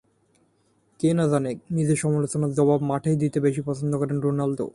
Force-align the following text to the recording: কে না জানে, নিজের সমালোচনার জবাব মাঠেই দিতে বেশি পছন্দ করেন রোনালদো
কে 0.99 1.09
না 1.13 1.25
জানে, 1.27 1.51
নিজের 1.71 1.97
সমালোচনার 1.97 2.51
জবাব 2.53 2.79
মাঠেই 2.83 3.17
দিতে 3.17 3.37
বেশি 3.39 3.61
পছন্দ 3.61 3.91
করেন 3.97 4.17
রোনালদো 4.21 4.65